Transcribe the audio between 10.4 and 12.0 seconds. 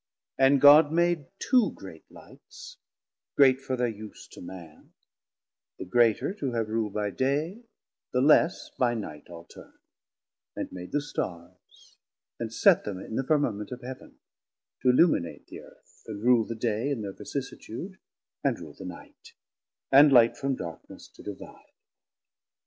and made the Starrs,